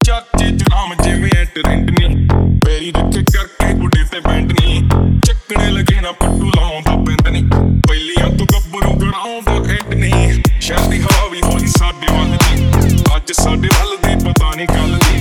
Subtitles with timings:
[0.00, 2.26] ਚਾਚੇ ਚ ਨਾਮ ਜਿਵੇਂ ਐ ਟ੍ਰੈਂਡ ਨਹੀਂ
[2.64, 4.82] ਪੈਰੀ ਰੱਖੇ ਕਰਕੇ ਗੁੱਡੇ ਤੇ ਬੈਂਡ ਨਹੀਂ
[5.26, 7.44] ਚੱਕਣੇ ਲੱਗੇ ਨਾ ਪੱਟੂ ਲਾਉਂਦਾ ਪਿੰਡ ਨਹੀਂ
[7.88, 13.32] ਪਹਿਲੀਆਂ ਤੋਂ ਗੱਭਰੂ ਕਰਾਉਂਦਾ ਐਂਡ ਨਹੀਂ ਸ਼ਹਿਰ ਦੀ ਹਵਾ ਵੀ ਹੋਈ ਸਾਡੇ ਵੱਲ ਦੀ ਅੱਜ
[13.32, 15.14] ਸਾਡੇ ਵੱਲ ਦੀ ਪਤਾ ਨਹੀਂ ਕੱਲ ਦੀ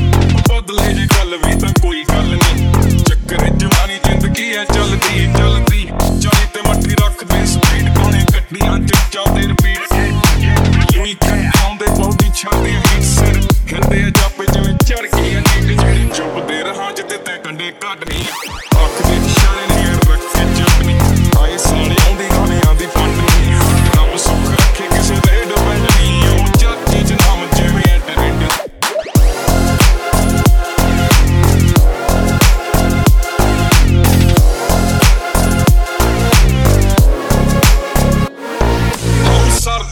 [0.50, 1.70] ਬਦਲੇ ਜੇ ਗੱਲ ਵੀ ਤਾਂ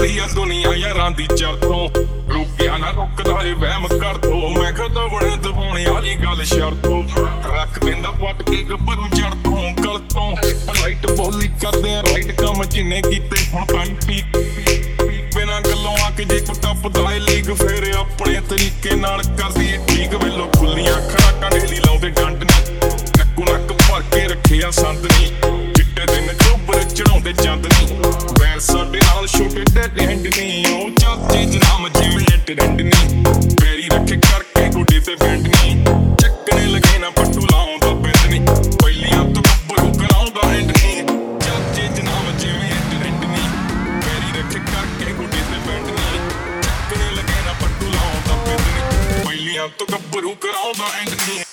[0.04, 1.88] ਉਹ ਸਰਦੀ ਆ ਦੁਨੀਆ ਯਾਰਾਂ ਦੀ ਚਰਤੋਂ
[2.30, 7.04] ਰੁਕਿਆ ਨਾ ਰੁਕਦਾ ਏ, ਵਹਿਮ ਕਰ ਦੋ ਮੈਂ ਕਦੋਂ ਬੜੇ ਦਬਾਉਣੇ ਵਾਲੀ ਗੱਲ ਸ਼ਰਤੋਂ
[7.48, 10.32] ਰੱਖ ਦਿੰਦਾ ਪੱਟ ਕੇ ਗੱਭਰੂ ਚੜ ਤੋਂ ਗਲ ਤੋਂ
[10.74, 14.22] ਲਾਈਟ ਬੋਲੀ ਕਰਦੇ ਆ ਰਾਈਟ ਕੰਮ ਜਿੰਨੇ ਕੀਤੇ ਹੁਣ ਪਾਣੀ ਪੀ
[15.36, 19.78] ਬਿਨਾਂ ਗੱਲੋਂ ਆ ਕੇ ਜੇ ਕੋ ਟੱਪਦਾ ਏ, ਲੀਗ ਫੇਰ ਆਪਣੇ ਤਰੀਕੇ ਨਾਲ ਕਰਦੀ ਏ,
[19.88, 20.50] ਠੀਕ ਵੇਲੋ
[29.86, 32.92] ਬੁਲੇਟ ਹੈਂਡਨੀ ਉਹ ਚਾਚੇ ਜਨਾਮ ਜਿਵੇਂ ਲੈਟ ਰੈਂਡਨੀ
[33.62, 35.84] ਪੈਰੀ ਰੱਖ ਕਰਕੇ ਗੁੱਡੇ ਤੇ ਬੈਂਡਨੀ
[36.22, 38.40] ਚੱਕਣੇ ਲਗੇ ਨਾ ਪੱਟੂ ਲਾਉਂਦਾ ਬੈਂਡਨੀ
[38.78, 41.04] ਪਹਿਲੀਆਂ ਤੋਂ ਬੱਬਰੂ ਕਰਾਉਂਦਾ ਹੈਂਡਨੀ
[41.40, 43.44] ਚਾਚੇ ਜਨਾਮ ਜਿਵੇਂ ਲੈਟ ਰੈਂਡਨੀ
[44.00, 46.20] ਪੈਰੀ ਰੱਖ ਕਰਕੇ ਗੁੱਡੇ ਤੇ ਬੈਂਡਨੀ
[46.62, 51.44] ਚੱਕਣੇ ਲਗੇ ਨਾ ਪੱਟੂ ਲਾਉਂਦਾ ਬੈਂਡਨੀ ਪਹਿਲੀਆਂ ਤੋਂ ਗੱਭਰੂ ਕਰਾਉਂਦਾ ਹੈਂਡਨੀ